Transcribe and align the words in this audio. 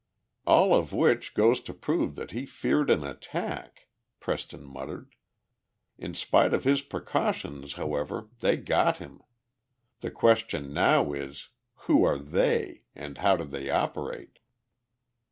"All 0.47 0.73
of 0.73 0.93
which 0.93 1.35
goes 1.35 1.61
to 1.61 1.75
prove 1.75 2.15
that 2.15 2.31
he 2.31 2.47
feared 2.47 2.89
an 2.89 3.03
attack," 3.03 3.87
Preston 4.19 4.63
muttered. 4.65 5.13
"In 5.99 6.15
spite 6.15 6.55
of 6.55 6.63
his 6.63 6.81
precautions, 6.81 7.73
however, 7.73 8.29
they 8.39 8.57
got 8.57 8.97
him! 8.97 9.21
The 9.99 10.09
question 10.09 10.73
now 10.73 11.13
is: 11.13 11.49
Who 11.85 12.03
are 12.03 12.17
'they' 12.17 12.81
and 12.95 13.19
how 13.19 13.35
did 13.37 13.51
they 13.51 13.69
operate?" 13.69 14.39